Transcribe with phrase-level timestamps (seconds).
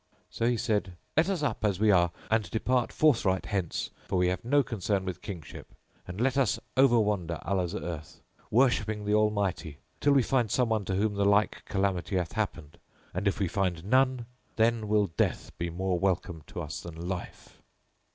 [0.31, 4.29] So he said, "Let us up as we are and depart forthright hence, for we
[4.29, 5.75] have no concern with Kingship,
[6.07, 8.19] and let us overwander Allah's earth,
[8.49, 12.79] worshipping the Almighty till we find some one to whom the like calamity hath happened;
[13.13, 14.25] and if we find none
[14.55, 17.61] then will death be more welcome to us than life."